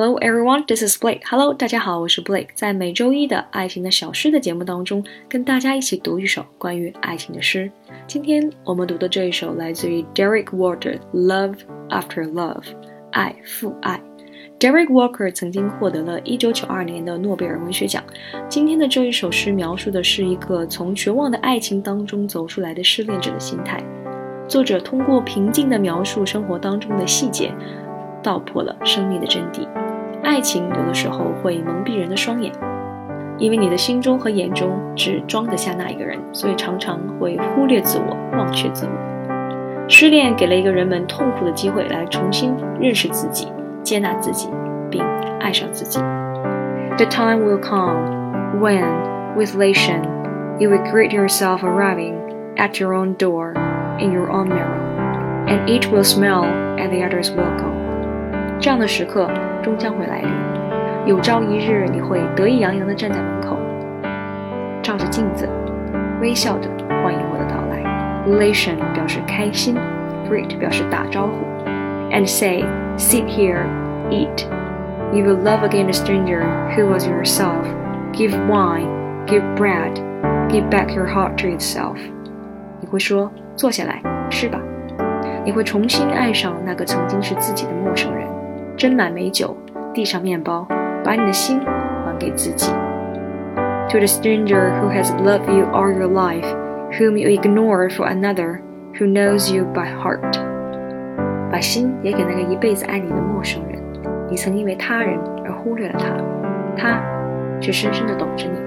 [0.00, 1.22] Hello everyone, this is Blake.
[1.28, 2.50] Hello，大家好，我是 Blake。
[2.54, 7.68] 在每周一的《爱情的小诗》的节目当中，跟大家一起读一首关于爱情的诗。
[8.06, 11.56] 今天我们读的这一首来自于 Derek Walker，《Love
[11.88, 12.60] After Love》，
[13.10, 14.00] 爱复爱。
[14.60, 18.00] Derek Walker 曾经获得了1992年的诺贝尔文学奖。
[18.48, 23.82] 今天的这一首诗描述的是一个从绝望的爱情当中走出来的失恋者的心态。
[24.46, 27.52] 作者通过平静的描述生活当中的细节，
[28.22, 29.66] 道破了生命的真谛。
[30.22, 32.52] 爱情有的时候会蒙蔽人的双眼，
[33.38, 39.88] 因为你的心中和眼中只装得下那一个人，所以常常会忽略自我，忘却自我。
[39.88, 43.48] 失恋给了一个人们痛苦的机会，来重新认识自己，
[43.82, 44.50] 接纳自己，
[44.90, 45.02] 并
[45.40, 45.98] 爱上自己。
[46.98, 48.84] The time will come when,
[49.36, 50.02] with elation,
[50.58, 52.16] you will greet yourself arriving
[52.56, 53.54] at your own door
[53.98, 56.44] in your own mirror, and each will smile
[56.76, 57.77] at the other's welcome.
[58.60, 59.30] 这样的时刻
[59.62, 60.30] 终将会来临。
[61.06, 63.56] 有朝一日，你会得意洋洋地站在门口，
[64.82, 65.48] 照着镜子，
[66.20, 66.68] 微笑着
[67.02, 67.78] 欢迎我的到来。
[68.26, 69.76] Elation 表示开心
[70.28, 71.32] ，greet 表示打招呼
[72.10, 72.64] ，and say
[72.98, 73.64] sit here,
[74.10, 74.44] eat.
[75.12, 76.42] You will love again a stranger
[76.74, 77.64] who was yourself.
[78.12, 78.88] Give wine,
[79.26, 79.94] give bread,
[80.48, 81.96] give back your heart to itself.
[82.80, 84.58] 你会说坐下来吃吧。
[85.44, 88.28] 你会重新爱上那个曾经是自己的陌生人。
[88.77, 89.55] 斟满美酒，
[89.93, 90.67] 递上面包，
[91.03, 92.71] 把你的心还给自己。
[93.89, 96.45] To the stranger who has loved you all your life,
[96.97, 98.61] whom you ignore for another,
[98.97, 100.39] who knows you by heart，
[101.51, 103.79] 把心也给那个一辈子爱你的陌生人，
[104.29, 106.15] 你曾因为他人而忽略了他，
[106.75, 107.01] 他
[107.59, 108.57] 却深深地懂着你。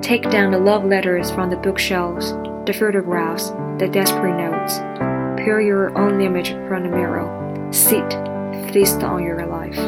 [0.00, 4.80] Take down the love letters from the bookshelves, the photographs, the desperate notes.
[5.36, 7.24] Peel your own image from the mirror.
[7.70, 8.04] Sit
[8.71, 9.79] feast on your life。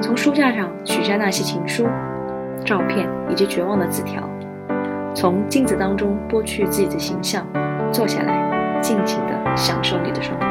[0.00, 1.86] 从书架上取下那些情书、
[2.64, 4.22] 照片以及绝望的字条，
[5.14, 7.44] 从镜子当中剥去自己的形象，
[7.90, 10.46] 坐下来，尽情地享受你的生活。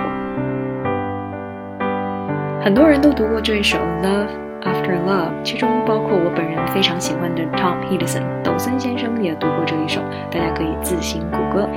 [2.61, 4.27] 很多人都读过这一首《Love
[4.63, 11.69] After Love》，其中包括我本人非常喜欢的 Tom h i d d l e s o n 抖森先生也读过这一首，大家可以自行谷歌。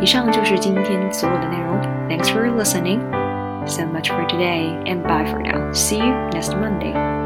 [0.00, 1.80] 以上就是今天所有的内容。
[2.08, 3.21] Thanks for listening.
[3.66, 5.72] So much for today, and bye for now.
[5.72, 7.21] See you next Monday.